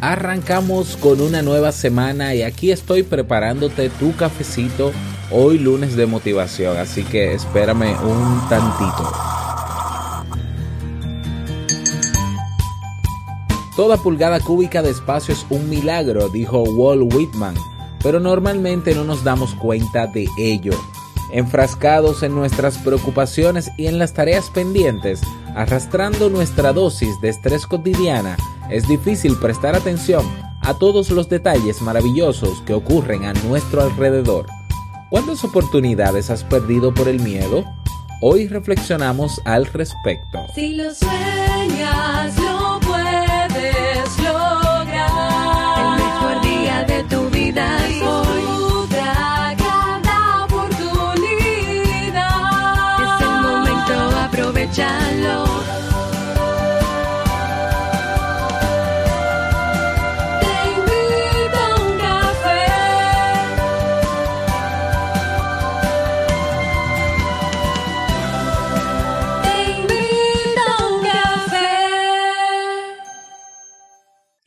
[0.00, 4.92] Arrancamos con una nueva semana y aquí estoy preparándote tu cafecito
[5.30, 9.10] hoy lunes de motivación, así que espérame un tantito.
[13.74, 17.54] Toda pulgada cúbica de espacio es un milagro, dijo Walt Whitman,
[18.02, 20.72] pero normalmente no nos damos cuenta de ello.
[21.32, 25.22] Enfrascados en nuestras preocupaciones y en las tareas pendientes,
[25.54, 28.36] arrastrando nuestra dosis de estrés cotidiana,
[28.70, 30.24] es difícil prestar atención
[30.62, 34.46] a todos los detalles maravillosos que ocurren a nuestro alrededor.
[35.10, 37.64] ¿Cuántas oportunidades has perdido por el miedo?
[38.20, 40.46] Hoy reflexionamos al respecto.
[40.54, 42.34] Si lo sueñas,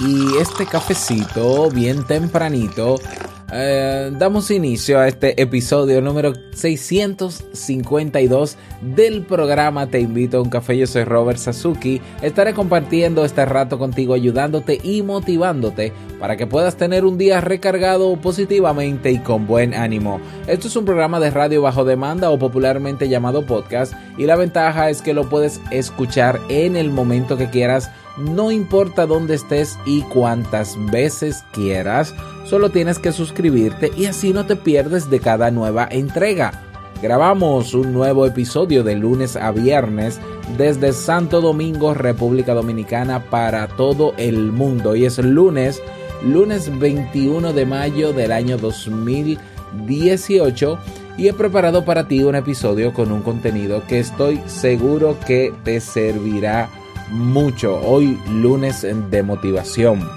[0.00, 2.96] y este cafecito bien tempranito
[3.52, 10.78] eh, damos inicio a este episodio número 652 del programa Te invito a un café.
[10.78, 12.00] Yo soy Robert Sasuki.
[12.22, 18.16] Estaré compartiendo este rato contigo, ayudándote y motivándote para que puedas tener un día recargado
[18.18, 20.20] positivamente y con buen ánimo.
[20.46, 24.90] Esto es un programa de radio bajo demanda o popularmente llamado podcast y la ventaja
[24.90, 30.02] es que lo puedes escuchar en el momento que quieras no importa dónde estés y
[30.02, 32.14] cuántas veces quieras,
[32.44, 36.62] solo tienes que suscribirte y así no te pierdes de cada nueva entrega.
[37.02, 40.20] Grabamos un nuevo episodio de lunes a viernes
[40.58, 44.94] desde Santo Domingo, República Dominicana para todo el mundo.
[44.94, 45.82] Y es lunes,
[46.22, 50.78] lunes 21 de mayo del año 2018
[51.16, 55.80] y he preparado para ti un episodio con un contenido que estoy seguro que te
[55.80, 56.68] servirá
[57.10, 60.08] mucho hoy lunes de motivación.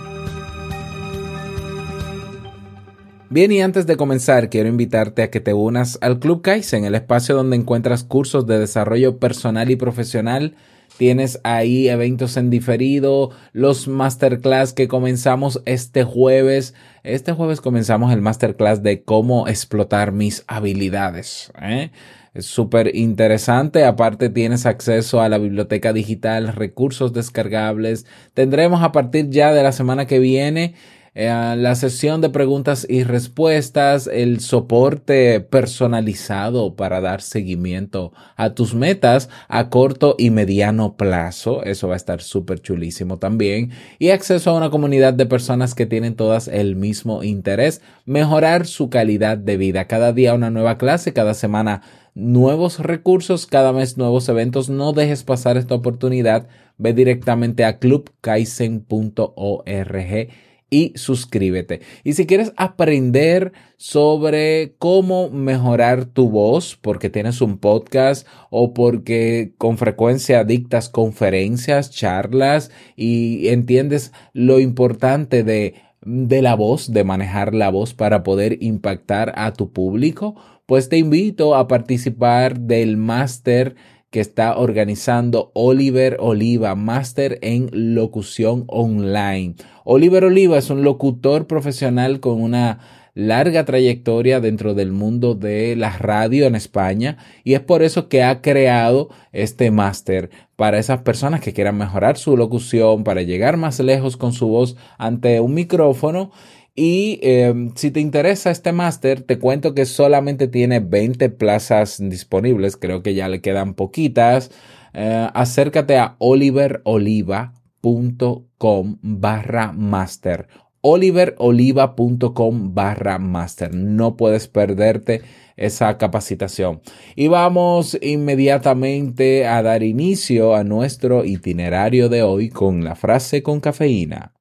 [3.29, 6.93] Bien, y antes de comenzar, quiero invitarte a que te unas al Club Kaizen, el
[6.93, 10.55] espacio donde encuentras cursos de desarrollo personal y profesional.
[10.97, 16.75] Tienes ahí eventos en diferido, los masterclass que comenzamos este jueves.
[17.01, 21.51] Este jueves comenzamos el masterclass de cómo explotar mis habilidades.
[21.59, 21.89] ¿eh?
[22.33, 23.85] Es súper interesante.
[23.85, 28.05] Aparte tienes acceso a la biblioteca digital, recursos descargables.
[28.33, 30.73] Tendremos a partir ya de la semana que viene
[31.15, 38.73] eh, la sesión de preguntas y respuestas, el soporte personalizado para dar seguimiento a tus
[38.73, 41.63] metas a corto y mediano plazo.
[41.63, 43.69] Eso va a estar súper chulísimo también.
[43.99, 48.89] Y acceso a una comunidad de personas que tienen todas el mismo interés, mejorar su
[48.89, 49.85] calidad de vida.
[49.85, 51.83] Cada día una nueva clase, cada semana
[52.15, 54.69] nuevos recursos, cada mes nuevos eventos.
[54.69, 56.47] No dejes pasar esta oportunidad.
[56.77, 60.29] Ve directamente a clubkaisen.org
[60.73, 61.81] y suscríbete.
[62.03, 69.53] Y si quieres aprender sobre cómo mejorar tu voz, porque tienes un podcast o porque
[69.59, 75.75] con frecuencia dictas conferencias, charlas y entiendes lo importante de,
[76.05, 80.97] de la voz, de manejar la voz para poder impactar a tu público, pues te
[80.97, 83.75] invito a participar del máster
[84.09, 89.55] que está organizando Oliver Oliva, máster en locución online.
[89.85, 92.79] Oliver Oliva es un locutor profesional con una
[93.13, 98.23] larga trayectoria dentro del mundo de la radio en España y es por eso que
[98.23, 103.79] ha creado este máster para esas personas que quieran mejorar su locución, para llegar más
[103.79, 106.31] lejos con su voz ante un micrófono
[106.75, 112.77] y em, si te interesa este máster, te cuento que solamente tiene 20 plazas disponibles,
[112.77, 114.49] creo que ya le quedan poquitas.
[114.93, 120.47] Eh, acércate a oliveroliva.com barra master.
[120.83, 123.73] oliveroliva.com barra master.
[123.73, 125.21] No puedes perderte
[125.55, 126.81] esa capacitación.
[127.15, 133.59] Y vamos inmediatamente a dar inicio a nuestro itinerario de hoy con la frase con
[133.59, 134.33] cafeína.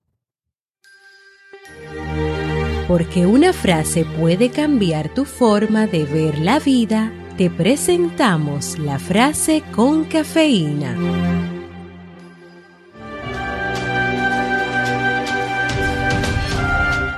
[2.88, 9.62] Porque una frase puede cambiar tu forma de ver la vida, te presentamos la frase
[9.73, 11.51] con cafeína.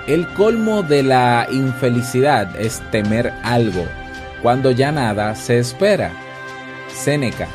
[0.06, 3.87] El colmo de la infelicidad es temer algo
[4.43, 6.12] cuando ya nada se espera.
[6.89, 7.49] Séneca.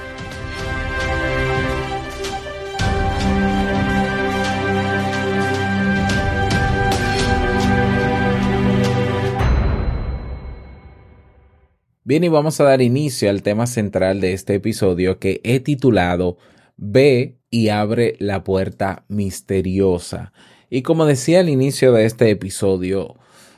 [12.03, 16.37] Bien, y vamos a dar inicio al tema central de este episodio que he titulado
[16.77, 20.33] Ve y abre la puerta misteriosa.
[20.69, 23.15] Y como decía al inicio de este episodio,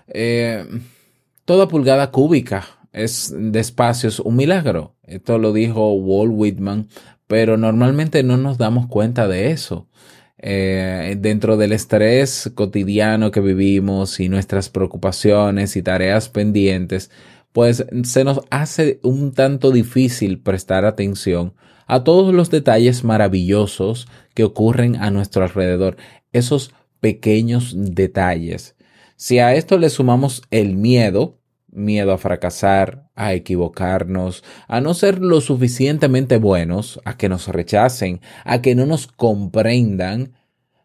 [0.08, 0.66] eh,
[1.46, 4.96] toda pulgada cúbica es de espacios un milagro.
[5.04, 6.88] Esto lo dijo Walt Whitman,
[7.28, 9.88] pero normalmente no nos damos cuenta de eso.
[10.44, 17.12] Eh, dentro del estrés cotidiano que vivimos y nuestras preocupaciones y tareas pendientes,
[17.52, 21.54] pues se nos hace un tanto difícil prestar atención
[21.86, 25.98] a todos los detalles maravillosos que ocurren a nuestro alrededor,
[26.32, 28.76] esos pequeños detalles.
[29.18, 31.40] Si a esto le sumamos el miedo,
[31.72, 38.22] miedo a fracasar, a equivocarnos, a no ser lo suficientemente buenos, a que nos rechacen,
[38.46, 40.34] a que no nos comprendan,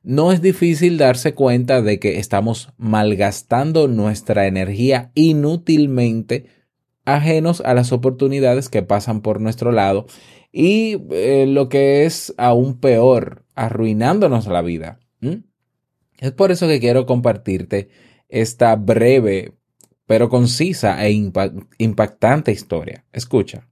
[0.03, 6.47] no es difícil darse cuenta de que estamos malgastando nuestra energía inútilmente
[7.05, 10.07] ajenos a las oportunidades que pasan por nuestro lado
[10.53, 15.01] y eh, lo que es aún peor, arruinándonos la vida.
[16.19, 17.89] Es por eso que quiero compartirte
[18.29, 19.55] esta breve
[20.07, 21.11] pero concisa e
[21.79, 23.05] impactante historia.
[23.13, 23.69] Escucha.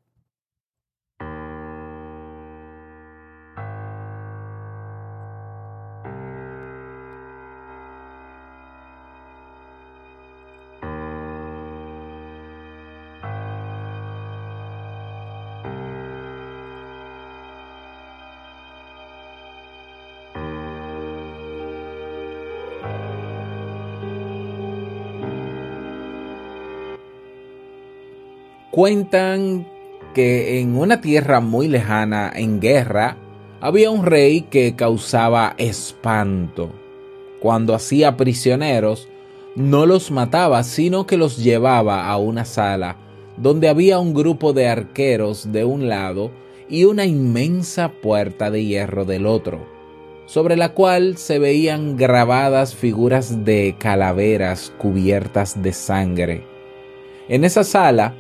[28.75, 29.69] Cuentan
[30.15, 33.17] que en una tierra muy lejana, en guerra,
[33.61, 36.73] había un rey que causaba espanto.
[37.39, 39.09] Cuando hacía prisioneros,
[39.55, 42.97] no los mataba, sino que los llevaba a una sala
[43.37, 46.33] donde había un grupo de arqueros de un lado
[46.69, 49.69] y una inmensa puerta de hierro del otro,
[50.27, 56.45] sobre la cual se veían grabadas figuras de calaveras cubiertas de sangre.
[57.29, 58.17] En esa sala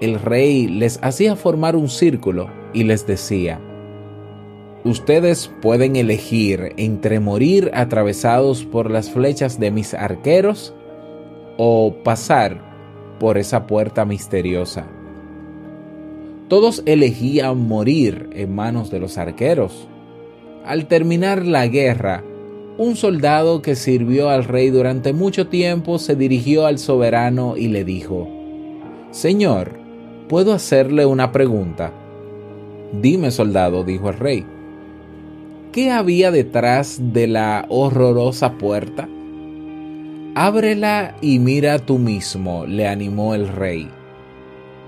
[0.00, 3.60] el rey les hacía formar un círculo y les decía,
[4.82, 10.72] Ustedes pueden elegir entre morir atravesados por las flechas de mis arqueros
[11.58, 12.62] o pasar
[13.18, 14.86] por esa puerta misteriosa.
[16.48, 19.86] Todos elegían morir en manos de los arqueros.
[20.64, 22.24] Al terminar la guerra,
[22.78, 27.84] un soldado que sirvió al rey durante mucho tiempo se dirigió al soberano y le
[27.84, 28.28] dijo,
[29.10, 29.79] Señor,
[30.30, 31.92] ¿puedo hacerle una pregunta?
[32.92, 34.46] Dime, soldado, dijo el rey.
[35.72, 39.08] ¿Qué había detrás de la horrorosa puerta?
[40.36, 43.90] Ábrela y mira tú mismo, le animó el rey.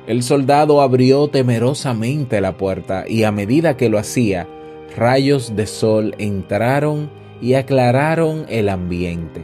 [0.07, 4.47] El soldado abrió temerosamente la puerta y a medida que lo hacía,
[4.97, 9.43] rayos de sol entraron y aclararon el ambiente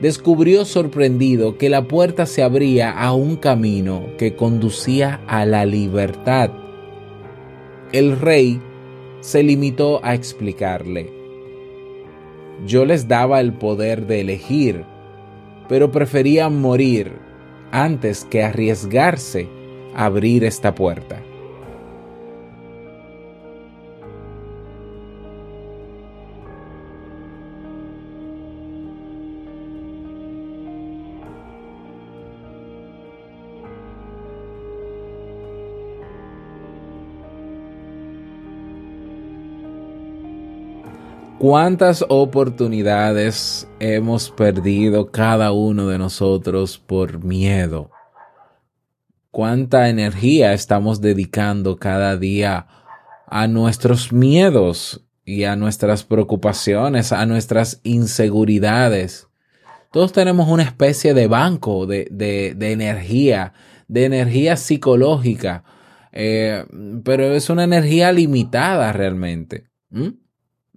[0.00, 6.50] descubrió sorprendido que la puerta se abría a un camino que conducía a la libertad.
[7.92, 8.60] El rey
[9.20, 11.18] se limitó a explicarle,
[12.66, 14.84] yo les daba el poder de elegir,
[15.68, 17.12] pero preferían morir
[17.70, 19.48] antes que arriesgarse
[19.94, 21.22] a abrir esta puerta.
[41.38, 47.92] ¿Cuántas oportunidades hemos perdido cada uno de nosotros por miedo?
[49.30, 52.66] ¿Cuánta energía estamos dedicando cada día
[53.28, 59.28] a nuestros miedos y a nuestras preocupaciones, a nuestras inseguridades?
[59.92, 62.08] Todos tenemos una especie de banco de,
[62.60, 63.52] energía,
[63.86, 65.62] de energía psicológica,
[66.10, 66.64] eh,
[67.04, 69.68] pero es una energía limitada realmente.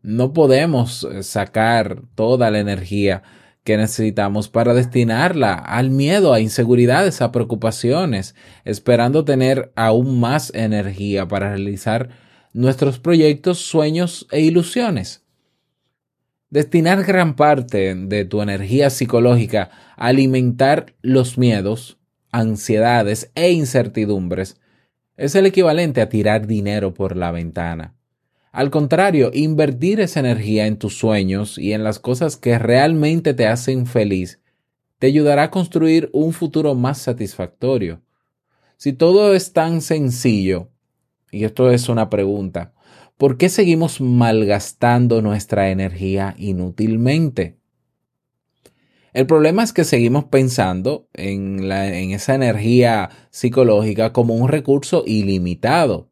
[0.01, 3.24] No podemos eh, sacar toda la energía
[3.63, 11.27] que necesitamos para destinarla al miedo, a inseguridades, a preocupaciones, esperando tener aún más energía
[11.27, 12.10] para realizar
[12.53, 15.24] nuestros proyectos, sueños e ilusiones.
[16.50, 22.00] Destinar gran parte de tu energía psicológica a alimentar los miedos,
[22.31, 24.60] ansiedades e incertidumbres
[25.15, 27.96] es el equivalente a tirar dinero por la ventana.
[28.51, 33.48] Al contrario, invertir esa energía en tus sueños y en las cosas que realmente te
[33.48, 34.39] hacen feliz
[35.00, 38.03] te ayudará a construir un futuro más satisfactorio.
[38.77, 40.70] Si todo es tan sencillo,
[41.31, 42.74] y esto es una pregunta,
[43.17, 47.58] ¿por qué seguimos malgastando nuestra energía inútilmente?
[49.13, 56.11] El problema es que seguimos pensando en, en esa energía psicológica como un recurso ilimitado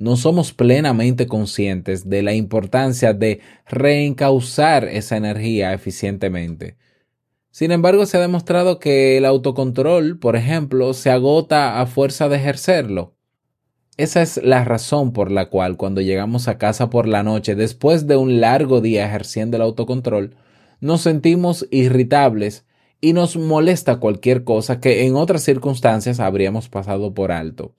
[0.00, 6.78] no somos plenamente conscientes de la importancia de reencauzar esa energía eficientemente.
[7.50, 12.36] Sin embargo, se ha demostrado que el autocontrol, por ejemplo, se agota a fuerza de
[12.36, 13.14] ejercerlo.
[13.98, 18.06] Esa es la razón por la cual cuando llegamos a casa por la noche, después
[18.06, 20.34] de un largo día ejerciendo el autocontrol,
[20.80, 22.64] nos sentimos irritables
[23.02, 27.74] y nos molesta cualquier cosa que en otras circunstancias habríamos pasado por alto.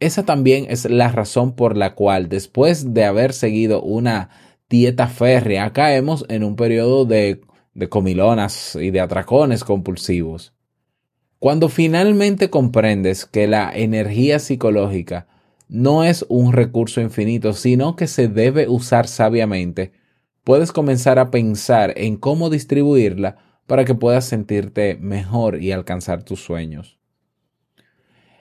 [0.00, 4.30] Esa también es la razón por la cual después de haber seguido una
[4.70, 7.42] dieta férrea caemos en un periodo de,
[7.74, 10.54] de comilonas y de atracones compulsivos.
[11.38, 15.26] Cuando finalmente comprendes que la energía psicológica
[15.68, 19.92] no es un recurso infinito, sino que se debe usar sabiamente,
[20.44, 26.42] puedes comenzar a pensar en cómo distribuirla para que puedas sentirte mejor y alcanzar tus
[26.42, 26.98] sueños.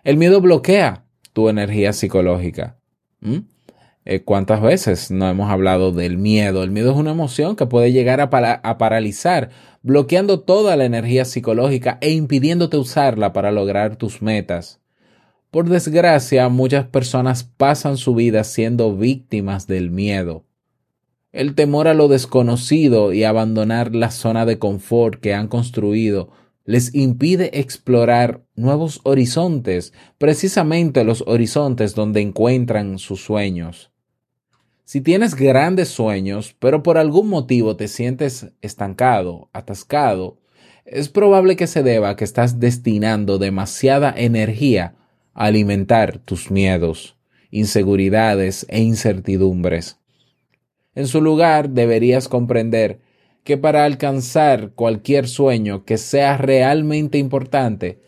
[0.03, 1.05] El miedo bloquea
[1.39, 2.75] tu energía psicológica.
[3.21, 3.37] ¿Mm?
[4.03, 6.63] Eh, ¿Cuántas veces no hemos hablado del miedo?
[6.63, 9.49] El miedo es una emoción que puede llegar a, a paralizar,
[9.81, 14.81] bloqueando toda la energía psicológica e impidiéndote usarla para lograr tus metas.
[15.49, 20.43] Por desgracia, muchas personas pasan su vida siendo víctimas del miedo.
[21.31, 26.31] El temor a lo desconocido y abandonar la zona de confort que han construido
[26.69, 33.91] les impide explorar nuevos horizontes, precisamente los horizontes donde encuentran sus sueños.
[34.85, 40.37] Si tienes grandes sueños, pero por algún motivo te sientes estancado, atascado,
[40.85, 44.93] es probable que se deba a que estás destinando demasiada energía
[45.33, 47.17] a alimentar tus miedos,
[47.49, 49.97] inseguridades e incertidumbres.
[50.93, 52.99] En su lugar, deberías comprender
[53.49, 57.99] que para alcanzar cualquier sueño que sea realmente importante,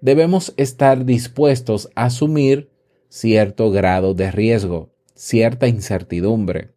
[0.00, 2.70] debemos estar dispuestos a asumir
[3.10, 6.70] cierto grado de riesgo, cierta incertidumbre.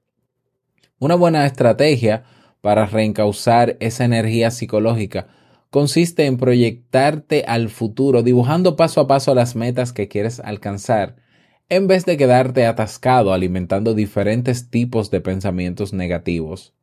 [1.00, 2.26] Una buena estrategia
[2.60, 5.30] para reencauzar esa energía psicológica
[5.70, 11.16] consiste en proyectarte al futuro dibujando paso a paso las metas que quieres alcanzar,
[11.70, 16.74] en vez de quedarte atascado alimentando diferentes tipos de pensamientos negativos.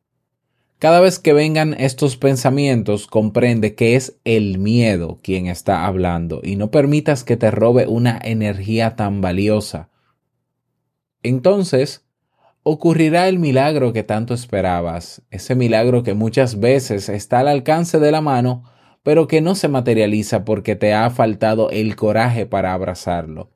[0.79, 6.55] Cada vez que vengan estos pensamientos, comprende que es el miedo quien está hablando y
[6.55, 9.89] no permitas que te robe una energía tan valiosa.
[11.23, 12.05] Entonces,
[12.61, 18.11] ocurrirá el milagro que tanto esperabas, ese milagro que muchas veces está al alcance de
[18.11, 18.63] la mano,
[19.01, 23.49] pero que no se materializa porque te ha faltado el coraje para abrazarlo.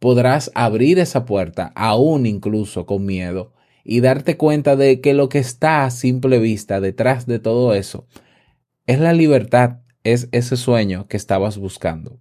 [0.00, 3.54] Podrás abrir esa puerta, aún incluso con miedo,
[3.90, 8.06] y darte cuenta de que lo que está a simple vista detrás de todo eso
[8.86, 12.20] es la libertad, es ese sueño que estabas buscando.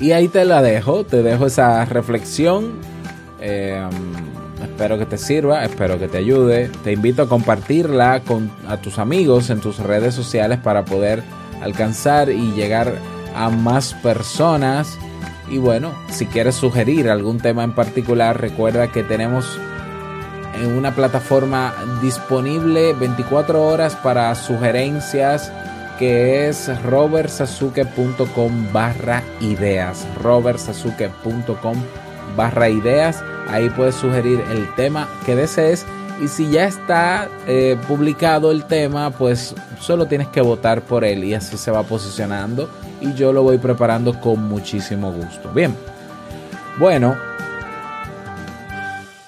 [0.00, 2.80] Y ahí te la dejo, te dejo esa reflexión.
[3.42, 3.90] Em,
[4.64, 6.70] espero que te sirva, espero que te ayude.
[6.82, 11.22] Te invito a compartirla con a tus amigos en tus redes sociales para poder
[11.62, 12.98] alcanzar y llegar
[13.34, 14.98] a más personas.
[15.50, 19.58] Y bueno, si quieres sugerir algún tema en particular, recuerda que tenemos
[20.60, 25.52] en una plataforma disponible 24 horas para sugerencias
[25.98, 31.76] que es robertsazuke.com barra ideas robertsazuke.com
[32.36, 35.86] barra ideas ahí puedes sugerir el tema que desees
[36.20, 41.24] y si ya está eh, publicado el tema, pues solo tienes que votar por él
[41.24, 42.70] y así se va posicionando.
[43.00, 45.52] Y yo lo voy preparando con muchísimo gusto.
[45.52, 45.74] Bien,
[46.78, 47.16] bueno.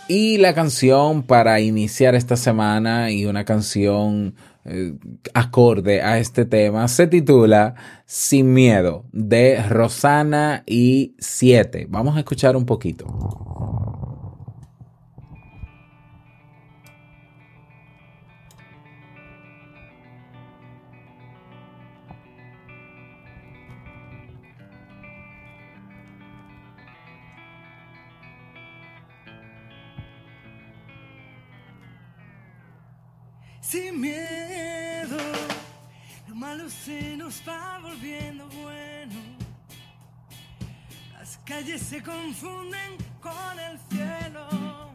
[0.07, 4.35] Y la canción para iniciar esta semana y una canción
[4.67, 4.95] eh,
[5.33, 7.75] acorde a este tema se titula
[8.07, 11.87] Sin Miedo de Rosana y Siete.
[11.89, 14.04] Vamos a escuchar un poquito.
[33.69, 35.17] Sin miedo.
[36.29, 39.15] Lo malo se nos va volviendo bueno.
[41.13, 44.93] Las calles se confunden con el cielo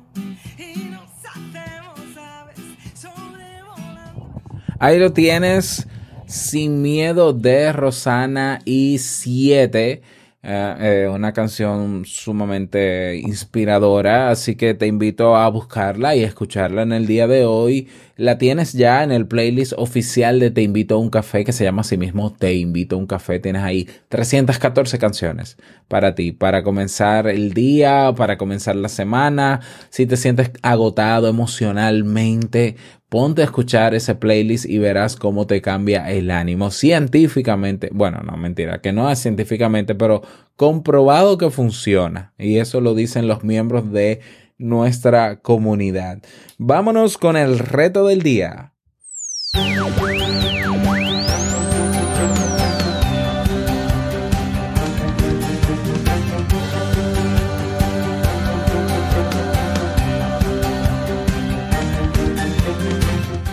[0.57, 2.59] y nos hacemos aves
[2.93, 4.41] sobrevolando.
[4.79, 5.87] Ahí lo tienes,
[6.27, 14.87] sin miedo de Rosana y 7 eh, eh, una canción sumamente inspiradora, así que te
[14.87, 17.89] invito a buscarla y escucharla en el día de hoy.
[18.15, 21.63] La tienes ya en el playlist oficial de Te invito a un café que se
[21.65, 23.39] llama así mismo Te invito a un café.
[23.39, 25.57] Tienes ahí 314 canciones
[25.89, 29.59] para ti, para comenzar el día, para comenzar la semana.
[29.89, 32.77] Si te sientes agotado emocionalmente,
[33.09, 36.69] Ponte a escuchar ese playlist y verás cómo te cambia el ánimo.
[36.69, 40.21] Científicamente, bueno, no mentira, que no es científicamente, pero
[40.55, 42.33] comprobado que funciona.
[42.37, 44.19] Y eso lo dicen los miembros de
[44.59, 46.19] nuestra comunidad.
[46.59, 48.73] Vámonos con el reto del día.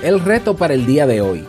[0.07, 1.45] El reto para el día de hoy.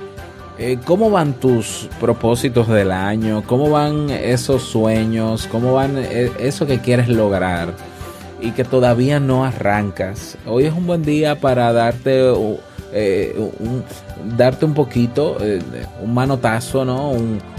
[0.58, 3.44] Eh, ¿Cómo van tus propósitos del año?
[3.46, 5.48] ¿Cómo van esos sueños?
[5.52, 7.76] ¿Cómo van eh, eso que quieres lograr
[8.42, 10.40] y que todavía no arrancas?
[10.48, 12.34] Hoy es un buen día para darte,
[12.94, 13.84] eh, un,
[14.36, 15.38] darte un poquito,
[16.02, 17.12] un manotazo, ¿no?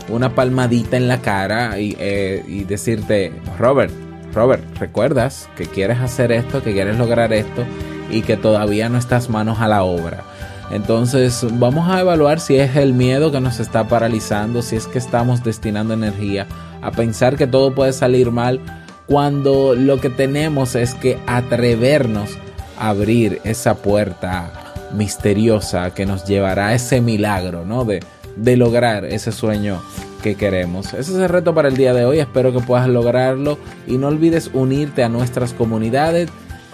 [0.09, 3.93] una palmadita en la cara y decirte, Robert,
[4.35, 7.65] Robert, ¿recuerdas que quieres hacer esto, que quieres lograr esto
[8.11, 10.25] y que todavía no estás manos a la obra?
[10.71, 14.99] Entonces vamos a evaluar si es el miedo que nos está paralizando, si es que
[14.99, 16.47] estamos destinando energía
[16.83, 18.61] a pensar que todo puede salir mal
[19.07, 22.37] cuando lo que tenemos es que atrevernos
[22.79, 24.53] a abrir esa puerta
[24.93, 27.85] misteriosa que nos llevará a ese milagro, ¿no?
[27.85, 28.01] De,
[28.37, 29.81] de lograr ese sueño
[30.23, 30.89] que queremos.
[30.89, 34.09] Ese es el reto para el día de hoy, espero que puedas lograrlo y no
[34.09, 36.29] olvides unirte a nuestras comunidades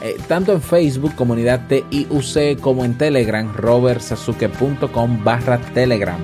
[0.04, 6.20] eh, tanto en Facebook, comunidad TIUC, como en Telegram, robertsasuke.com barra Telegram.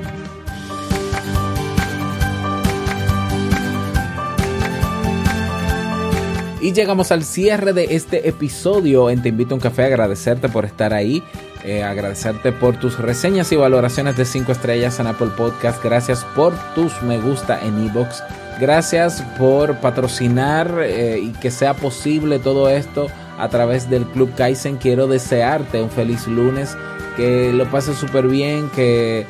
[6.61, 10.66] Y llegamos al cierre de este episodio en Te invito a un café, agradecerte por
[10.66, 11.23] estar ahí,
[11.64, 16.53] eh, agradecerte por tus reseñas y valoraciones de 5 estrellas en Apple Podcast, gracias por
[16.75, 18.23] tus me gusta en iBox,
[18.61, 23.07] gracias por patrocinar eh, y que sea posible todo esto
[23.40, 24.76] a través del Club Kaizen.
[24.76, 26.76] Quiero desearte un feliz lunes,
[27.16, 29.26] que lo pases súper bien, que,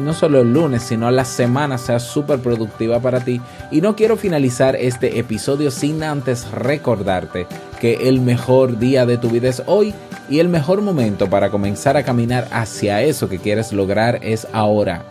[0.00, 3.40] no solo el lunes, sino la semana sea súper productiva para ti.
[3.70, 7.46] Y no quiero finalizar este episodio sin antes recordarte
[7.80, 9.94] que el mejor día de tu vida es hoy
[10.28, 15.04] y el mejor momento para comenzar a caminar hacia eso que quieres lograr es ahora.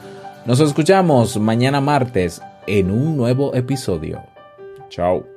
[0.45, 4.23] Nos escuchamos mañana martes en un nuevo episodio.
[4.89, 5.36] Chao.